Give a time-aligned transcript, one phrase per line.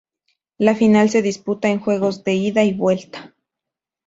[0.57, 3.35] La final se disputa en juegos de ida y vuelta.